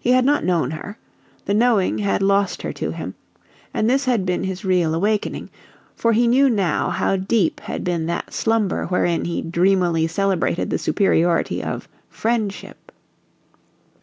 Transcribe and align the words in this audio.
He 0.00 0.12
had 0.12 0.24
not 0.24 0.46
known 0.46 0.70
her; 0.70 0.96
the 1.44 1.52
knowing 1.52 1.98
had 1.98 2.22
lost 2.22 2.62
her 2.62 2.72
to 2.72 2.90
him, 2.90 3.14
and 3.74 3.84
this 3.90 4.06
had 4.06 4.24
been 4.24 4.44
his 4.44 4.64
real 4.64 4.94
awakening; 4.94 5.50
for 5.94 6.14
he 6.14 6.26
knew 6.26 6.48
now 6.48 6.88
how 6.88 7.16
deep 7.16 7.60
had 7.60 7.84
been 7.84 8.06
that 8.06 8.32
slumber 8.32 8.86
wherein 8.86 9.26
he 9.26 9.42
dreamily 9.42 10.06
celebrated 10.06 10.70
the 10.70 10.78
superiority 10.78 11.62
of 11.62 11.86
"friendship"! 12.08 12.90